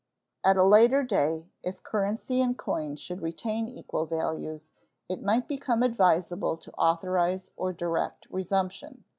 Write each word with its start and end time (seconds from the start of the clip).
At 0.43 0.57
a 0.57 0.63
later 0.63 1.03
day, 1.03 1.51
if 1.61 1.83
currency 1.83 2.41
and 2.41 2.57
coin 2.57 2.95
should 2.95 3.21
retain 3.21 3.67
equal 3.67 4.07
values, 4.07 4.71
it 5.07 5.21
might 5.21 5.47
become 5.47 5.83
advisable 5.83 6.57
to 6.57 6.73
authorize 6.73 7.51
or 7.55 7.71
direct 7.71 8.25
resumption. 8.31 9.03